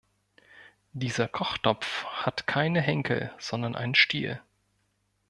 Dieser 0.93 1.27
Kochtopf 1.27 2.05
hat 2.05 2.47
keine 2.47 2.81
Henkel, 2.81 3.31
sondern 3.37 3.75
einen 3.75 3.93
Stiel. 3.93 4.41